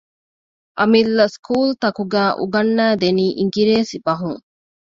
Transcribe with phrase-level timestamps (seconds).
[0.77, 4.41] އަމިއްލަ ސްކޫލުތަކުގައި އުނގަންނައިދެނީ އިނގިރޭސި ބަހުން